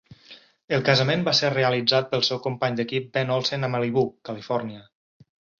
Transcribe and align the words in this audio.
El 0.77 0.85
casament 0.87 1.25
va 1.27 1.33
ser 1.41 1.51
realitzat 1.55 2.09
pel 2.15 2.25
seu 2.29 2.41
company 2.47 2.79
d'equip 2.81 3.13
Ben 3.19 3.35
Olsen 3.37 3.69
a 3.69 3.73
Malibu, 3.75 4.07
Califòrnia. 4.31 4.83